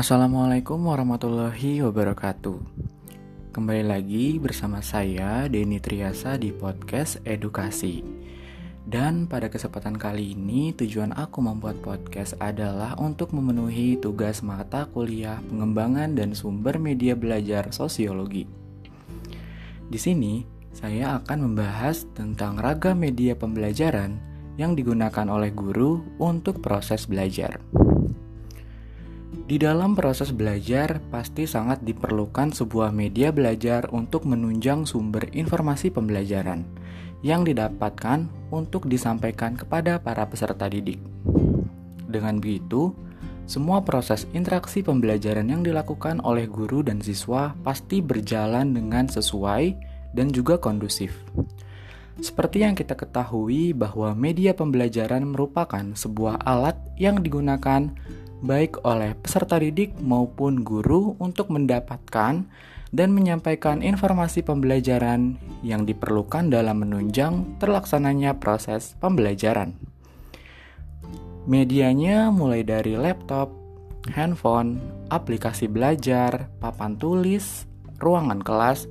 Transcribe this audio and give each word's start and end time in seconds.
Assalamualaikum 0.00 0.88
warahmatullahi 0.88 1.84
wabarakatuh. 1.84 2.56
Kembali 3.52 3.84
lagi 3.84 4.40
bersama 4.40 4.80
saya 4.80 5.44
Denny 5.44 5.76
Triasa 5.76 6.40
di 6.40 6.56
podcast 6.56 7.20
Edukasi. 7.28 8.00
Dan 8.80 9.28
pada 9.28 9.52
kesempatan 9.52 10.00
kali 10.00 10.32
ini 10.32 10.72
tujuan 10.72 11.12
aku 11.12 11.44
membuat 11.44 11.84
podcast 11.84 12.32
adalah 12.40 12.96
untuk 12.96 13.36
memenuhi 13.36 14.00
tugas 14.00 14.40
mata 14.40 14.88
kuliah 14.88 15.36
pengembangan 15.52 16.16
dan 16.16 16.32
sumber 16.32 16.80
media 16.80 17.12
belajar 17.12 17.68
sosiologi. 17.68 18.48
Di 19.84 20.00
sini 20.00 20.48
saya 20.72 21.20
akan 21.20 21.52
membahas 21.52 22.08
tentang 22.16 22.56
ragam 22.56 23.04
media 23.04 23.36
pembelajaran 23.36 24.16
yang 24.56 24.72
digunakan 24.72 25.28
oleh 25.28 25.52
guru 25.52 26.00
untuk 26.16 26.64
proses 26.64 27.04
belajar. 27.04 27.60
Di 29.50 29.58
dalam 29.58 29.98
proses 29.98 30.30
belajar, 30.30 31.02
pasti 31.10 31.42
sangat 31.42 31.82
diperlukan 31.82 32.54
sebuah 32.54 32.94
media 32.94 33.34
belajar 33.34 33.90
untuk 33.90 34.22
menunjang 34.22 34.86
sumber 34.86 35.26
informasi 35.34 35.90
pembelajaran 35.90 36.62
yang 37.26 37.42
didapatkan 37.42 38.30
untuk 38.54 38.86
disampaikan 38.86 39.58
kepada 39.58 39.98
para 39.98 40.22
peserta 40.30 40.70
didik. 40.70 41.02
Dengan 42.06 42.38
begitu, 42.38 42.94
semua 43.50 43.82
proses 43.82 44.30
interaksi 44.38 44.86
pembelajaran 44.86 45.50
yang 45.50 45.66
dilakukan 45.66 46.22
oleh 46.22 46.46
guru 46.46 46.86
dan 46.86 47.02
siswa 47.02 47.50
pasti 47.66 47.98
berjalan 47.98 48.70
dengan 48.70 49.10
sesuai 49.10 49.74
dan 50.14 50.30
juga 50.30 50.62
kondusif. 50.62 51.10
Seperti 52.22 52.62
yang 52.62 52.78
kita 52.78 52.94
ketahui 52.94 53.74
bahwa 53.74 54.14
media 54.14 54.54
pembelajaran 54.54 55.26
merupakan 55.26 55.82
sebuah 55.98 56.38
alat 56.46 56.78
yang 56.94 57.18
digunakan 57.18 57.90
baik 58.40 58.82
oleh 58.88 59.16
peserta 59.16 59.60
didik 59.60 59.96
maupun 60.00 60.64
guru 60.64 61.16
untuk 61.20 61.52
mendapatkan 61.52 62.44
dan 62.90 63.08
menyampaikan 63.14 63.86
informasi 63.86 64.42
pembelajaran 64.42 65.38
yang 65.62 65.86
diperlukan 65.86 66.50
dalam 66.50 66.82
menunjang 66.82 67.60
terlaksananya 67.62 68.42
proses 68.42 68.98
pembelajaran. 68.98 69.78
Medianya 71.46 72.34
mulai 72.34 72.66
dari 72.66 72.98
laptop, 72.98 73.54
handphone, 74.12 74.82
aplikasi 75.08 75.70
belajar, 75.70 76.50
papan 76.58 76.98
tulis, 76.98 77.64
ruangan 78.02 78.42
kelas, 78.42 78.90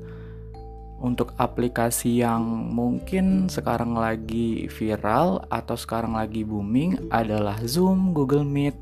untuk 1.00 1.32
aplikasi 1.40 2.20
yang 2.20 2.44
mungkin 2.76 3.48
sekarang 3.48 3.96
lagi 3.96 4.68
viral 4.68 5.48
atau 5.48 5.80
sekarang 5.80 6.16
lagi 6.16 6.44
booming 6.44 7.08
adalah 7.08 7.56
Zoom, 7.64 8.12
Google 8.12 8.44
Meet, 8.44 8.76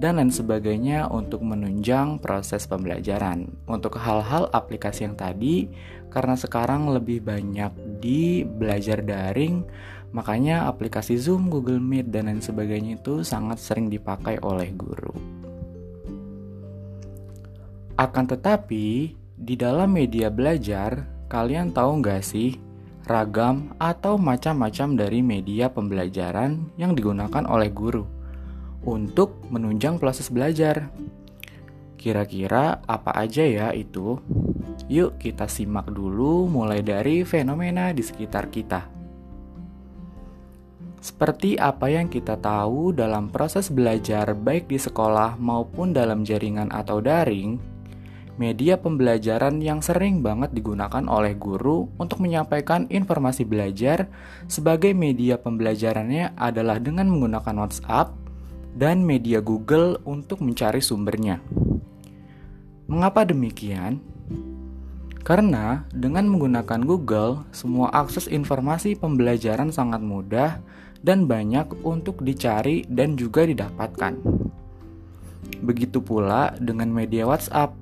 dan 0.00 0.16
lain 0.16 0.32
sebagainya 0.32 1.12
untuk 1.12 1.44
menunjang 1.44 2.24
proses 2.24 2.64
pembelajaran. 2.64 3.52
Untuk 3.68 4.00
hal-hal 4.00 4.48
aplikasi 4.48 5.04
yang 5.04 5.12
tadi, 5.12 5.68
karena 6.08 6.40
sekarang 6.40 6.88
lebih 6.88 7.20
banyak 7.20 8.00
di 8.00 8.40
belajar 8.40 9.04
daring, 9.04 9.60
makanya 10.16 10.64
aplikasi 10.72 11.20
Zoom, 11.20 11.52
Google 11.52 11.84
Meet, 11.84 12.08
dan 12.08 12.32
lain 12.32 12.40
sebagainya 12.40 12.96
itu 12.96 13.20
sangat 13.20 13.60
sering 13.60 13.92
dipakai 13.92 14.40
oleh 14.40 14.72
guru. 14.72 15.12
Akan 18.00 18.24
tetapi, 18.24 19.12
di 19.36 19.54
dalam 19.60 19.92
media 19.92 20.32
belajar, 20.32 21.04
kalian 21.28 21.76
tahu 21.76 22.00
nggak 22.00 22.24
sih 22.24 22.56
ragam 23.04 23.76
atau 23.76 24.16
macam-macam 24.16 24.96
dari 24.96 25.20
media 25.20 25.68
pembelajaran 25.68 26.72
yang 26.80 26.96
digunakan 26.96 27.44
oleh 27.44 27.68
guru? 27.68 28.19
Untuk 28.84 29.44
menunjang 29.52 30.00
proses 30.00 30.32
belajar. 30.32 30.88
Kira-kira 32.00 32.80
apa 32.88 33.12
aja 33.12 33.44
ya 33.44 33.68
itu? 33.76 34.16
Yuk 34.88 35.20
kita 35.20 35.44
simak 35.46 35.92
dulu 35.92 36.48
mulai 36.48 36.80
dari 36.80 37.22
fenomena 37.28 37.92
di 37.92 38.00
sekitar 38.00 38.48
kita. 38.48 38.88
Seperti 41.00 41.56
apa 41.56 41.88
yang 41.88 42.12
kita 42.12 42.36
tahu 42.36 42.92
dalam 42.92 43.32
proses 43.32 43.72
belajar 43.72 44.36
baik 44.36 44.68
di 44.68 44.76
sekolah 44.76 45.40
maupun 45.40 45.96
dalam 45.96 46.28
jaringan 46.28 46.68
atau 46.68 47.00
daring, 47.00 47.56
media 48.36 48.76
pembelajaran 48.76 49.64
yang 49.64 49.80
sering 49.80 50.20
banget 50.20 50.52
digunakan 50.52 51.04
oleh 51.08 51.36
guru 51.40 51.88
untuk 51.96 52.20
menyampaikan 52.20 52.84
informasi 52.92 53.48
belajar 53.48 54.12
sebagai 54.44 54.92
media 54.92 55.40
pembelajarannya 55.40 56.36
adalah 56.36 56.76
dengan 56.76 57.08
menggunakan 57.08 57.64
WhatsApp, 57.64 58.19
dan 58.74 59.02
media 59.02 59.42
Google 59.42 59.98
untuk 60.06 60.42
mencari 60.42 60.78
sumbernya. 60.82 61.42
Mengapa 62.90 63.22
demikian? 63.22 64.02
Karena 65.20 65.84
dengan 65.92 66.26
menggunakan 66.26 66.80
Google, 66.82 67.44
semua 67.54 67.92
akses 67.92 68.26
informasi 68.26 68.96
pembelajaran 68.96 69.70
sangat 69.70 70.02
mudah 70.02 70.58
dan 71.04 71.28
banyak 71.28 71.70
untuk 71.86 72.24
dicari 72.24 72.82
dan 72.88 73.14
juga 73.14 73.44
didapatkan. 73.46 74.16
Begitu 75.60 76.00
pula 76.00 76.56
dengan 76.56 76.88
media 76.88 77.28
WhatsApp. 77.28 77.76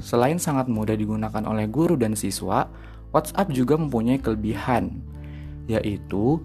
Selain 0.00 0.40
sangat 0.40 0.72
mudah 0.72 0.96
digunakan 0.96 1.44
oleh 1.44 1.68
guru 1.68 1.94
dan 2.00 2.16
siswa, 2.16 2.64
WhatsApp 3.12 3.52
juga 3.52 3.76
mempunyai 3.76 4.16
kelebihan, 4.16 5.04
yaitu 5.68 6.40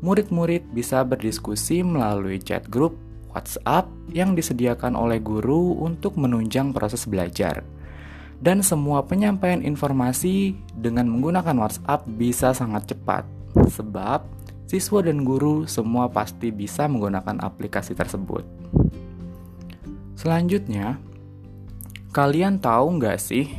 murid-murid 0.00 0.70
bisa 0.70 1.02
berdiskusi 1.02 1.82
melalui 1.82 2.38
chat 2.38 2.62
group 2.70 2.94
WhatsApp 3.30 3.88
yang 4.10 4.34
disediakan 4.34 4.98
oleh 4.98 5.22
guru 5.22 5.78
untuk 5.78 6.18
menunjang 6.18 6.74
proses 6.74 7.06
belajar. 7.06 7.62
Dan 8.40 8.64
semua 8.64 9.04
penyampaian 9.04 9.60
informasi 9.60 10.56
dengan 10.72 11.06
menggunakan 11.12 11.56
WhatsApp 11.60 12.08
bisa 12.08 12.56
sangat 12.56 12.88
cepat, 12.96 13.28
sebab 13.68 14.24
siswa 14.64 15.04
dan 15.04 15.26
guru 15.26 15.68
semua 15.68 16.08
pasti 16.08 16.48
bisa 16.54 16.88
menggunakan 16.88 17.42
aplikasi 17.42 17.92
tersebut. 17.92 18.46
Selanjutnya, 20.16 20.96
kalian 22.16 22.60
tahu 22.60 23.00
nggak 23.00 23.18
sih 23.20 23.50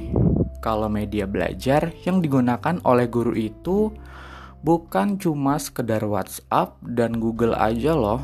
kalau 0.62 0.88
media 0.88 1.26
belajar 1.26 1.90
yang 2.06 2.22
digunakan 2.22 2.78
oleh 2.86 3.10
guru 3.10 3.34
itu 3.34 3.90
bukan 4.62 5.18
cuma 5.18 5.58
sekedar 5.58 6.06
WhatsApp 6.06 6.78
dan 6.86 7.18
Google 7.18 7.58
aja 7.58 7.98
loh, 7.98 8.22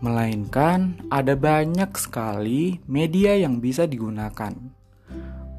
melainkan 0.00 0.96
ada 1.12 1.36
banyak 1.36 1.92
sekali 1.96 2.80
media 2.88 3.36
yang 3.36 3.60
bisa 3.60 3.84
digunakan. 3.84 4.52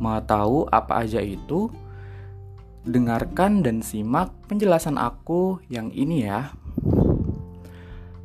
Mau 0.02 0.18
tahu 0.25 0.66
apa 0.74 1.06
aja 1.06 1.22
itu? 1.22 1.69
Dengarkan 2.81 3.62
dan 3.62 3.85
simak 3.85 4.34
penjelasan 4.50 4.97
aku 4.97 5.62
yang 5.69 5.94
ini 5.94 6.25
ya. 6.25 6.50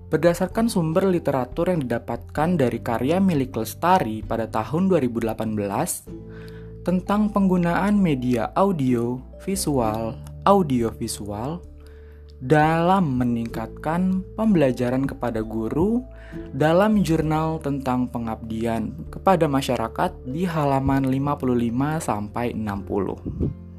Berdasarkan 0.09 0.73
sumber 0.73 1.05
literatur 1.05 1.69
yang 1.69 1.85
didapatkan 1.85 2.57
dari 2.57 2.81
karya 2.81 3.21
milik 3.21 3.53
Lestari 3.53 4.25
pada 4.25 4.49
tahun 4.49 4.89
2018 4.89 5.37
tentang 6.89 7.29
penggunaan 7.29 8.01
media 8.01 8.49
audio, 8.57 9.21
visual, 9.45 10.17
audiovisual, 10.49 11.61
dalam 12.43 13.17
meningkatkan 13.17 14.21
pembelajaran 14.37 15.09
kepada 15.09 15.41
guru 15.41 16.05
dalam 16.53 17.01
jurnal 17.01 17.57
tentang 17.65 18.13
pengabdian 18.13 18.93
kepada 19.09 19.49
masyarakat 19.49 20.13
di 20.29 20.45
halaman 20.45 21.09
55 21.09 22.03
sampai 22.05 22.53
60. 22.53 23.73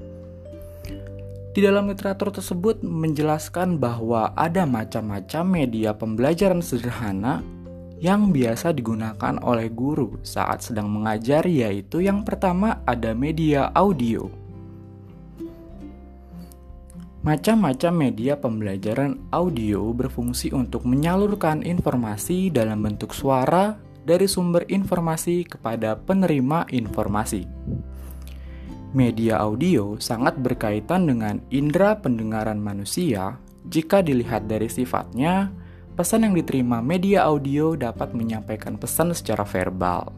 Di 1.57 1.65
dalam 1.65 1.89
literatur 1.89 2.30
tersebut 2.30 2.86
menjelaskan 2.86 3.81
bahwa 3.81 4.30
ada 4.38 4.69
macam-macam 4.69 5.44
media 5.45 5.89
pembelajaran 5.98 6.62
sederhana 6.62 7.42
yang 7.98 8.30
biasa 8.30 8.77
digunakan 8.77 9.42
oleh 9.42 9.74
guru 9.74 10.21
saat 10.21 10.62
sedang 10.62 10.86
mengajar 10.86 11.50
yaitu 11.50 12.06
yang 12.06 12.21
pertama 12.21 12.86
ada 12.86 13.18
media 13.18 13.74
audio. 13.74 14.46
Macam-macam 17.25 17.93
media 17.97 18.37
pembelajaran 18.37 19.17
audio 19.33 19.89
berfungsi 19.89 20.53
untuk 20.53 20.85
menyalurkan 20.85 21.65
informasi 21.65 22.53
dalam 22.53 22.85
bentuk 22.85 23.09
suara 23.09 23.73
dari 24.05 24.29
sumber 24.29 24.69
informasi 24.69 25.49
kepada 25.49 25.97
penerima 25.97 26.69
informasi. 26.69 27.41
Media 28.93 29.41
audio 29.41 29.97
sangat 29.97 30.37
berkaitan 30.37 31.09
dengan 31.09 31.41
indera 31.49 31.97
pendengaran 31.97 32.61
manusia. 32.61 33.41
Jika 33.67 33.99
dilihat 34.05 34.45
dari 34.47 34.69
sifatnya, 34.69 35.51
pesan 35.97 36.23
yang 36.23 36.37
diterima 36.37 36.85
media 36.85 37.25
audio 37.25 37.73
dapat 37.73 38.13
menyampaikan 38.13 38.77
pesan 38.77 39.11
secara 39.17 39.43
verbal 39.43 40.13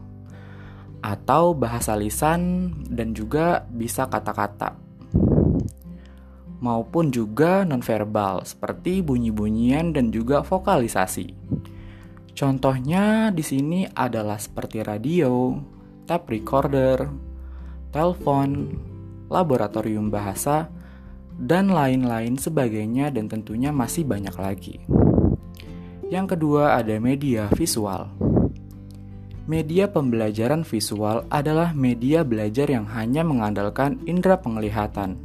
atau 1.00 1.56
bahasa 1.56 1.96
lisan 1.96 2.70
dan 2.92 3.16
juga 3.16 3.64
bisa 3.72 4.04
kata-kata 4.04 4.89
maupun 6.60 7.08
juga 7.08 7.64
nonverbal 7.64 8.44
seperti 8.44 9.00
bunyi-bunyian 9.00 9.96
dan 9.96 10.12
juga 10.12 10.44
vokalisasi. 10.44 11.32
Contohnya 12.36 13.34
di 13.34 13.44
sini 13.44 13.84
adalah 13.90 14.40
seperti 14.40 14.80
radio, 14.84 15.56
tape 16.08 16.40
recorder, 16.40 17.04
telepon, 17.92 18.70
laboratorium 19.28 20.08
bahasa, 20.08 20.70
dan 21.40 21.72
lain-lain 21.72 22.36
sebagainya 22.36 23.08
dan 23.08 23.28
tentunya 23.28 23.72
masih 23.72 24.04
banyak 24.04 24.36
lagi. 24.36 24.76
Yang 26.12 26.36
kedua 26.36 26.76
ada 26.76 26.96
media 27.00 27.48
visual. 27.56 28.10
Media 29.48 29.90
pembelajaran 29.90 30.62
visual 30.62 31.26
adalah 31.32 31.74
media 31.74 32.22
belajar 32.22 32.70
yang 32.70 32.86
hanya 32.86 33.26
mengandalkan 33.26 33.98
indera 34.06 34.38
penglihatan. 34.38 35.18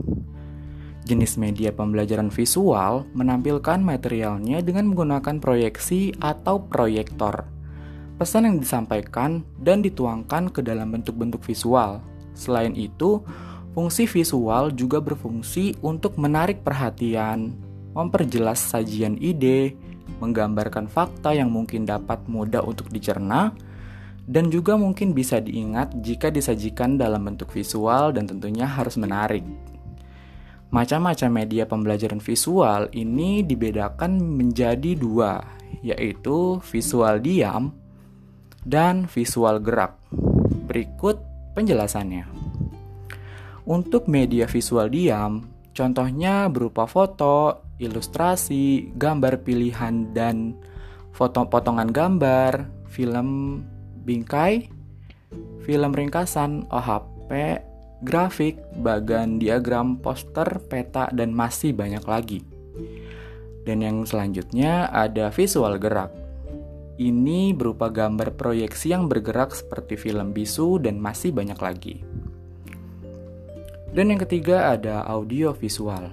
Jenis 1.05 1.37
media 1.37 1.69
pembelajaran 1.69 2.33
visual 2.33 3.05
menampilkan 3.13 3.77
materialnya 3.77 4.57
dengan 4.65 4.89
menggunakan 4.89 5.37
proyeksi 5.37 6.17
atau 6.17 6.65
proyektor. 6.65 7.45
Pesan 8.17 8.49
yang 8.49 8.57
disampaikan 8.57 9.45
dan 9.61 9.85
dituangkan 9.85 10.49
ke 10.49 10.65
dalam 10.65 10.89
bentuk-bentuk 10.89 11.45
visual. 11.45 12.01
Selain 12.33 12.73
itu, 12.73 13.21
fungsi 13.77 14.09
visual 14.09 14.73
juga 14.73 14.97
berfungsi 14.97 15.77
untuk 15.85 16.17
menarik 16.17 16.65
perhatian, 16.65 17.53
memperjelas 17.93 18.57
sajian 18.57 19.21
ide, 19.21 19.77
menggambarkan 20.17 20.89
fakta 20.89 21.37
yang 21.37 21.53
mungkin 21.53 21.85
dapat 21.85 22.25
mudah 22.25 22.65
untuk 22.65 22.89
dicerna, 22.89 23.53
dan 24.25 24.49
juga 24.49 24.73
mungkin 24.73 25.13
bisa 25.13 25.37
diingat 25.37 26.01
jika 26.01 26.33
disajikan 26.33 26.97
dalam 26.97 27.29
bentuk 27.29 27.53
visual 27.53 28.09
dan 28.09 28.25
tentunya 28.25 28.65
harus 28.65 28.97
menarik. 28.97 29.45
Macam-macam 30.73 31.29
media 31.29 31.63
pembelajaran 31.69 32.19
visual 32.19 32.89
ini 32.95 33.45
dibedakan 33.45 34.17
menjadi 34.17 34.97
dua, 34.97 35.39
yaitu 35.85 36.57
visual 36.65 37.21
diam 37.21 37.73
dan 38.65 39.05
visual 39.05 39.61
gerak. 39.61 39.95
Berikut 40.65 41.21
penjelasannya. 41.53 42.25
Untuk 43.65 44.09
media 44.09 44.45
visual 44.45 44.89
diam, 44.89 45.45
contohnya 45.73 46.49
berupa 46.49 46.85
foto, 46.85 47.65
ilustrasi, 47.81 48.93
gambar 48.93 49.41
pilihan 49.41 50.13
dan 50.13 50.53
foto 51.15 51.47
potongan 51.47 51.89
gambar, 51.89 52.67
film 52.91 53.61
bingkai, 54.05 54.69
film 55.65 55.91
ringkasan, 55.95 56.69
OHP, 56.69 57.31
grafik, 58.03 58.59
bagan 58.81 59.39
diagram, 59.39 60.01
poster, 60.01 60.59
peta, 60.67 61.07
dan 61.13 61.31
masih 61.31 61.71
banyak 61.71 62.03
lagi. 62.03 62.39
Dan 63.63 63.81
yang 63.81 64.03
selanjutnya 64.03 64.91
ada 64.91 65.31
visual 65.31 65.77
gerak. 65.79 66.11
Ini 66.95 67.51
berupa 67.51 67.91
gambar 67.91 68.39
proyeksi 68.39 68.95
yang 68.95 69.11
bergerak 69.11 69.51
seperti 69.51 69.99
film 69.99 70.31
bisu 70.31 70.79
dan 70.79 70.95
masih 70.95 71.35
banyak 71.35 71.59
lagi. 71.59 71.95
Dan 73.95 74.11
yang 74.11 74.19
ketiga 74.23 74.75
ada 74.75 75.07
audio 75.07 75.55
visual. 75.55 76.11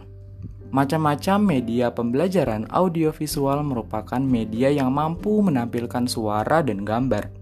Macam-macam 0.73 1.39
media 1.43 1.93
pembelajaran 1.93 2.65
audiovisual 2.73 3.61
merupakan 3.61 4.23
media 4.23 4.73
yang 4.73 4.89
mampu 4.89 5.45
menampilkan 5.45 6.09
suara 6.09 6.65
dan 6.65 6.81
gambar. 6.81 7.42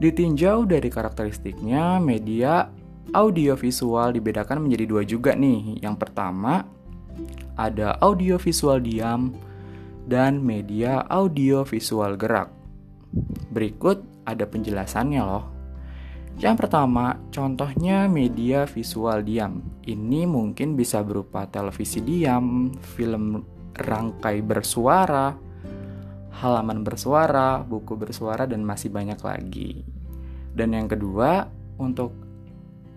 Ditinjau 0.00 0.64
dari 0.64 0.88
karakteristiknya, 0.88 2.00
media 2.00 2.72
audiovisual 3.12 4.16
dibedakan 4.16 4.64
menjadi 4.64 4.84
dua 4.88 5.02
juga 5.04 5.36
nih. 5.36 5.84
Yang 5.84 5.96
pertama, 6.00 6.64
ada 7.60 8.00
audiovisual 8.00 8.80
diam 8.80 9.36
dan 10.08 10.40
media 10.40 11.04
audiovisual 11.04 12.16
gerak. 12.16 12.48
Berikut 13.52 14.00
ada 14.24 14.48
penjelasannya 14.48 15.20
loh. 15.20 15.46
Yang 16.40 16.56
pertama, 16.64 17.20
contohnya 17.28 18.08
media 18.08 18.64
visual 18.64 19.20
diam. 19.20 19.60
Ini 19.84 20.24
mungkin 20.24 20.80
bisa 20.80 21.04
berupa 21.04 21.44
televisi 21.44 22.00
diam, 22.00 22.72
film 22.96 23.44
rangkai 23.76 24.40
bersuara, 24.40 25.49
halaman 26.40 26.80
bersuara, 26.80 27.60
buku 27.60 28.00
bersuara, 28.00 28.48
dan 28.48 28.64
masih 28.64 28.88
banyak 28.88 29.20
lagi. 29.20 29.84
Dan 30.56 30.72
yang 30.72 30.88
kedua, 30.88 31.46
untuk 31.76 32.16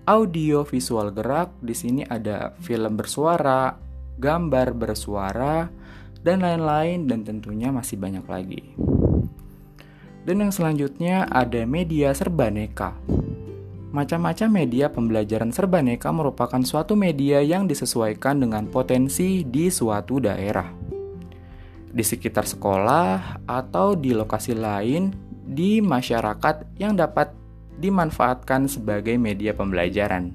audio 0.07 0.63
visual 0.63 1.11
gerak, 1.11 1.51
di 1.59 1.75
sini 1.75 2.01
ada 2.07 2.55
film 2.63 2.95
bersuara, 2.95 3.75
gambar 4.15 4.67
bersuara, 4.79 5.67
dan 6.23 6.39
lain-lain, 6.39 7.11
dan 7.11 7.27
tentunya 7.27 7.69
masih 7.69 7.99
banyak 7.99 8.25
lagi. 8.31 8.63
Dan 10.23 10.39
yang 10.39 10.55
selanjutnya 10.55 11.27
ada 11.27 11.67
media 11.67 12.15
serbaneka. 12.15 12.95
Macam-macam 13.93 14.49
media 14.49 14.89
pembelajaran 14.89 15.53
serbaneka 15.53 16.09
merupakan 16.09 16.63
suatu 16.63 16.95
media 16.97 17.43
yang 17.43 17.69
disesuaikan 17.69 18.41
dengan 18.41 18.65
potensi 18.71 19.45
di 19.45 19.69
suatu 19.69 20.17
daerah 20.17 20.82
di 21.93 22.01
sekitar 22.01 22.49
sekolah 22.49 23.45
atau 23.45 23.93
di 23.93 24.17
lokasi 24.17 24.57
lain 24.57 25.13
di 25.45 25.77
masyarakat 25.79 26.81
yang 26.81 26.97
dapat 26.97 27.29
dimanfaatkan 27.77 28.65
sebagai 28.65 29.13
media 29.21 29.53
pembelajaran. 29.53 30.33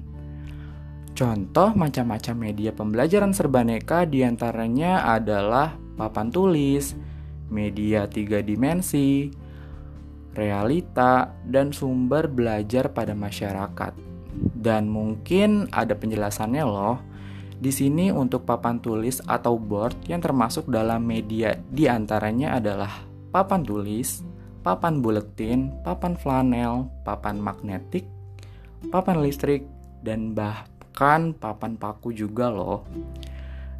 Contoh 1.11 1.75
macam-macam 1.75 2.35
media 2.39 2.71
pembelajaran 2.71 3.35
serbaneka 3.35 4.07
di 4.07 4.23
antaranya 4.23 5.03
adalah 5.03 5.75
papan 5.99 6.31
tulis, 6.31 6.95
media 7.51 8.07
tiga 8.07 8.39
dimensi, 8.39 9.27
realita, 10.31 11.35
dan 11.43 11.75
sumber 11.75 12.31
belajar 12.31 12.95
pada 12.95 13.11
masyarakat. 13.11 13.91
Dan 14.55 14.87
mungkin 14.87 15.67
ada 15.75 15.91
penjelasannya 15.91 16.63
loh, 16.63 17.03
di 17.59 17.75
sini 17.75 18.07
untuk 18.07 18.47
papan 18.47 18.79
tulis 18.79 19.19
atau 19.27 19.59
board 19.59 20.07
yang 20.07 20.23
termasuk 20.23 20.71
dalam 20.71 21.03
media 21.03 21.59
di 21.67 21.91
antaranya 21.91 22.55
adalah 22.55 23.03
papan 23.35 23.67
tulis, 23.67 24.23
papan 24.63 25.03
buletin, 25.03 25.75
papan 25.83 26.15
flanel, 26.15 26.87
papan 27.03 27.35
magnetik, 27.35 28.07
papan 28.87 29.19
listrik, 29.19 29.67
dan 29.99 30.31
bahkan 30.31 31.35
papan 31.35 31.75
paku 31.75 32.15
juga 32.15 32.47
loh. 32.47 32.87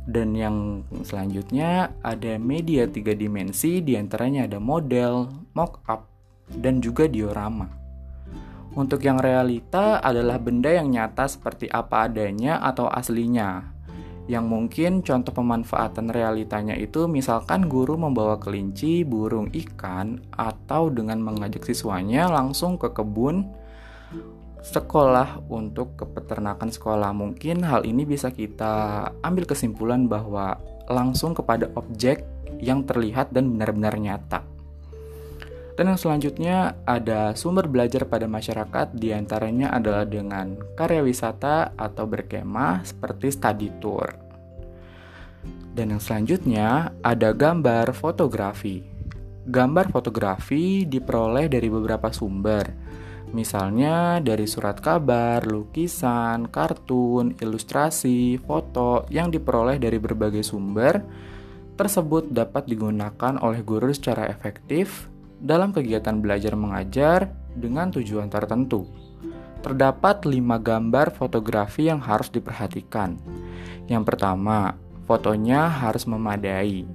Dan 0.04 0.36
yang 0.36 0.84
selanjutnya 1.08 1.96
ada 2.04 2.36
media 2.36 2.84
tiga 2.84 3.16
dimensi 3.16 3.80
di 3.80 3.96
antaranya 3.96 4.44
ada 4.44 4.60
model, 4.60 5.32
mock-up, 5.56 6.04
dan 6.52 6.84
juga 6.84 7.08
diorama. 7.08 7.79
Untuk 8.80 9.04
yang 9.04 9.20
realita 9.20 10.00
adalah 10.00 10.40
benda 10.40 10.72
yang 10.72 10.88
nyata 10.88 11.28
seperti 11.28 11.68
apa 11.68 12.08
adanya 12.08 12.64
atau 12.64 12.88
aslinya. 12.88 13.76
Yang 14.32 14.46
mungkin 14.48 14.92
contoh 15.04 15.36
pemanfaatan 15.36 16.08
realitanya 16.08 16.80
itu 16.80 17.04
misalkan 17.12 17.68
guru 17.68 18.00
membawa 18.00 18.40
kelinci, 18.40 19.04
burung, 19.04 19.52
ikan, 19.52 20.24
atau 20.32 20.88
dengan 20.88 21.20
mengajak 21.20 21.68
siswanya 21.68 22.32
langsung 22.32 22.80
ke 22.80 22.96
kebun 22.96 23.52
sekolah 24.64 25.44
untuk 25.52 26.00
kepeternakan 26.00 26.72
sekolah. 26.72 27.12
Mungkin 27.12 27.68
hal 27.68 27.84
ini 27.84 28.08
bisa 28.08 28.32
kita 28.32 29.04
ambil 29.28 29.44
kesimpulan 29.44 30.08
bahwa 30.08 30.56
langsung 30.88 31.36
kepada 31.36 31.68
objek 31.76 32.24
yang 32.64 32.88
terlihat 32.88 33.36
dan 33.36 33.52
benar-benar 33.52 34.00
nyata. 34.00 34.49
Dan 35.80 35.96
yang 35.96 36.02
selanjutnya 36.12 36.76
ada 36.84 37.32
sumber 37.40 37.72
belajar 37.72 38.04
pada 38.04 38.28
masyarakat 38.28 39.00
di 39.00 39.16
antaranya 39.16 39.72
adalah 39.72 40.04
dengan 40.04 40.60
karya 40.76 41.00
wisata 41.00 41.72
atau 41.80 42.04
berkemah 42.04 42.84
seperti 42.84 43.32
study 43.32 43.80
tour. 43.80 44.12
Dan 45.72 45.96
yang 45.96 46.04
selanjutnya 46.04 46.92
ada 47.00 47.32
gambar 47.32 47.96
fotografi. 47.96 48.84
Gambar 49.48 49.88
fotografi 49.88 50.84
diperoleh 50.84 51.48
dari 51.48 51.72
beberapa 51.72 52.12
sumber, 52.12 52.76
misalnya 53.32 54.20
dari 54.20 54.52
surat 54.52 54.84
kabar, 54.84 55.48
lukisan, 55.48 56.52
kartun, 56.52 57.40
ilustrasi, 57.40 58.36
foto 58.44 59.08
yang 59.08 59.32
diperoleh 59.32 59.80
dari 59.80 59.96
berbagai 59.96 60.44
sumber 60.44 61.00
tersebut 61.80 62.28
dapat 62.36 62.68
digunakan 62.68 63.40
oleh 63.40 63.64
guru 63.64 63.96
secara 63.96 64.28
efektif 64.28 65.08
dalam 65.40 65.72
kegiatan 65.72 66.20
belajar 66.20 66.54
mengajar 66.54 67.32
dengan 67.56 67.90
tujuan 67.90 68.28
tertentu. 68.28 68.86
Terdapat 69.60 70.24
lima 70.24 70.56
gambar 70.56 71.12
fotografi 71.12 71.92
yang 71.92 72.00
harus 72.00 72.32
diperhatikan. 72.32 73.20
Yang 73.92 74.04
pertama, 74.08 74.80
fotonya 75.04 75.68
harus 75.68 76.08
memadai. 76.08 76.88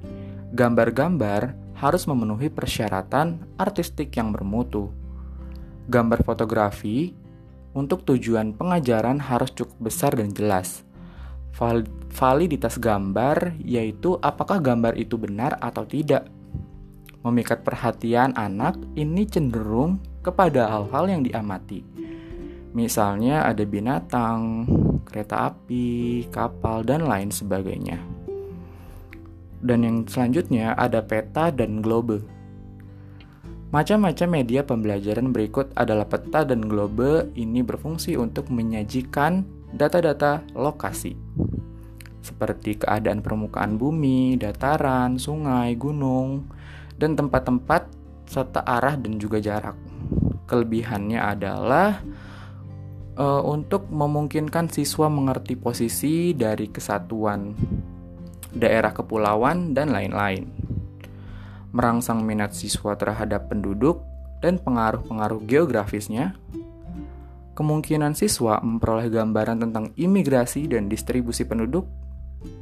Gambar-gambar 0.55 1.57
harus 1.77 2.07
memenuhi 2.07 2.49
persyaratan 2.49 3.59
artistik 3.61 4.15
yang 4.17 4.33
bermutu. 4.33 4.89
Gambar 5.91 6.25
fotografi 6.25 7.13
untuk 7.75 8.07
tujuan 8.07 8.55
pengajaran 8.55 9.19
harus 9.21 9.53
cukup 9.53 9.91
besar 9.91 10.15
dan 10.17 10.33
jelas. 10.33 10.87
Validitas 12.15 12.79
gambar 12.79 13.59
yaitu 13.61 14.17
apakah 14.23 14.63
gambar 14.63 14.95
itu 14.97 15.19
benar 15.19 15.59
atau 15.59 15.83
tidak 15.85 16.31
memikat 17.25 17.65
perhatian 17.65 18.37
anak 18.37 18.77
ini 18.95 19.25
cenderung 19.25 19.97
kepada 20.21 20.69
hal-hal 20.69 21.09
yang 21.09 21.23
diamati. 21.25 21.81
Misalnya 22.77 23.49
ada 23.49 23.65
binatang, 23.65 24.69
kereta 25.09 25.49
api, 25.49 26.29
kapal, 26.29 26.85
dan 26.85 27.09
lain 27.09 27.33
sebagainya. 27.33 27.97
Dan 29.65 29.81
yang 29.81 29.99
selanjutnya 30.05 30.77
ada 30.77 31.01
peta 31.01 31.49
dan 31.49 31.81
globe. 31.81 32.21
Macam-macam 33.73 34.29
media 34.45 34.61
pembelajaran 34.63 35.33
berikut 35.33 35.73
adalah 35.75 36.05
peta 36.05 36.45
dan 36.45 36.63
globe 36.63 37.33
ini 37.35 37.65
berfungsi 37.65 38.21
untuk 38.21 38.53
menyajikan 38.53 39.43
data-data 39.75 40.45
lokasi 40.55 41.17
seperti 42.25 42.81
keadaan 42.81 43.21
permukaan 43.21 43.77
bumi, 43.77 44.41
dataran, 44.41 45.21
sungai, 45.21 45.77
gunung, 45.77 46.49
dan 46.99 47.19
tempat-tempat 47.19 47.91
serta 48.29 48.65
arah 48.65 48.97
dan 48.97 49.21
juga 49.21 49.39
jarak. 49.39 49.77
Kelebihannya 50.49 51.21
adalah 51.21 52.01
e, 53.17 53.27
untuk 53.45 53.89
memungkinkan 53.89 54.69
siswa 54.69 55.09
mengerti 55.09 55.57
posisi 55.57 56.33
dari 56.37 56.69
kesatuan 56.69 57.55
daerah 58.55 58.95
kepulauan 58.95 59.75
dan 59.75 59.91
lain-lain. 59.91 60.47
Merangsang 61.75 62.23
minat 62.23 62.55
siswa 62.55 62.95
terhadap 62.95 63.51
penduduk 63.51 64.07
dan 64.39 64.63
pengaruh-pengaruh 64.63 65.43
geografisnya. 65.43 66.39
Kemungkinan 67.55 68.15
siswa 68.19 68.59
memperoleh 68.63 69.11
gambaran 69.11 69.63
tentang 69.63 69.91
imigrasi 69.95 70.71
dan 70.71 70.91
distribusi 70.91 71.47
penduduk, 71.47 71.87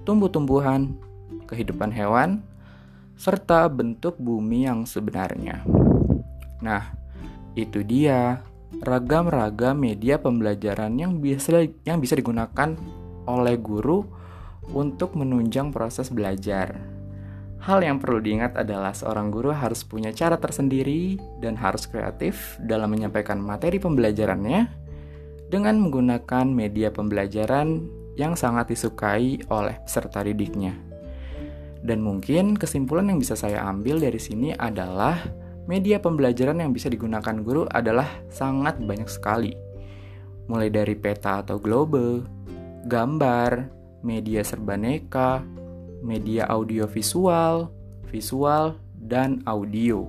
tumbuh-tumbuhan, 0.04 0.96
kehidupan 1.48 1.92
hewan, 1.92 2.44
serta 3.22 3.70
bentuk 3.70 4.18
bumi 4.18 4.66
yang 4.66 4.82
sebenarnya. 4.82 5.62
Nah, 6.58 6.90
itu 7.54 7.86
dia 7.86 8.42
ragam-ragam 8.82 9.78
media 9.78 10.18
pembelajaran 10.18 10.98
yang 10.98 11.22
bisa 11.22 11.62
yang 11.86 12.02
bisa 12.02 12.18
digunakan 12.18 12.74
oleh 13.30 13.54
guru 13.62 14.02
untuk 14.74 15.14
menunjang 15.14 15.70
proses 15.70 16.10
belajar. 16.10 16.82
Hal 17.62 17.78
yang 17.86 18.02
perlu 18.02 18.18
diingat 18.18 18.58
adalah 18.58 18.90
seorang 18.90 19.30
guru 19.30 19.54
harus 19.54 19.86
punya 19.86 20.10
cara 20.10 20.34
tersendiri 20.34 21.14
dan 21.38 21.54
harus 21.54 21.86
kreatif 21.86 22.58
dalam 22.58 22.90
menyampaikan 22.90 23.38
materi 23.38 23.78
pembelajarannya 23.78 24.66
dengan 25.46 25.78
menggunakan 25.78 26.50
media 26.50 26.90
pembelajaran 26.90 27.86
yang 28.18 28.34
sangat 28.34 28.74
disukai 28.74 29.46
oleh 29.46 29.78
peserta 29.86 30.26
didiknya. 30.26 30.91
Dan 31.82 31.98
mungkin 31.98 32.54
kesimpulan 32.54 33.10
yang 33.10 33.18
bisa 33.18 33.34
saya 33.34 33.66
ambil 33.66 33.98
dari 33.98 34.18
sini 34.22 34.54
adalah 34.54 35.18
media 35.66 35.98
pembelajaran 35.98 36.62
yang 36.62 36.70
bisa 36.70 36.86
digunakan 36.86 37.42
guru 37.42 37.66
adalah 37.70 38.06
sangat 38.30 38.78
banyak 38.78 39.10
sekali. 39.10 39.54
Mulai 40.46 40.70
dari 40.70 40.94
peta 40.94 41.42
atau 41.42 41.58
globe, 41.58 42.22
gambar, 42.86 43.66
media 44.06 44.42
serbaneka, 44.46 45.42
media 46.02 46.50
audio 46.50 46.86
visual, 46.86 47.70
visual, 48.10 48.78
dan 48.98 49.42
audio. 49.46 50.06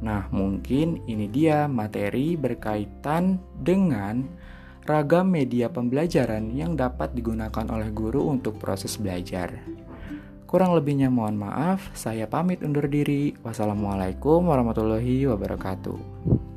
Nah, 0.00 0.28
mungkin 0.32 1.04
ini 1.04 1.28
dia 1.28 1.68
materi 1.68 2.36
berkaitan 2.36 3.36
dengan 3.60 4.24
ragam 4.88 5.28
media 5.28 5.68
pembelajaran 5.68 6.48
yang 6.56 6.72
dapat 6.72 7.12
digunakan 7.12 7.68
oleh 7.68 7.92
guru 7.92 8.32
untuk 8.32 8.56
proses 8.56 8.96
belajar. 8.96 9.60
Kurang 10.50 10.74
lebihnya 10.74 11.06
mohon 11.14 11.38
maaf, 11.38 11.94
saya 11.94 12.26
pamit 12.26 12.58
undur 12.66 12.90
diri. 12.90 13.38
Wassalamualaikum 13.46 14.50
warahmatullahi 14.50 15.30
wabarakatuh. 15.30 16.49